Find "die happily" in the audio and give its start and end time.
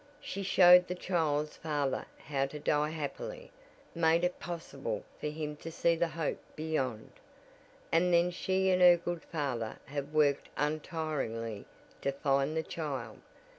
2.59-3.51